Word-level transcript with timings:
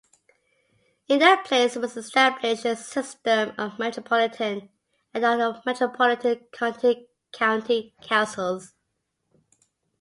In 1.07 1.19
their 1.19 1.37
place 1.43 1.75
was 1.75 1.95
established 1.95 2.65
a 2.65 2.75
system 2.75 3.53
of 3.59 3.77
metropolitan 3.77 4.69
and 5.13 5.21
non-metropolitan 5.21 6.39
county 7.31 7.93
councils. 8.01 8.73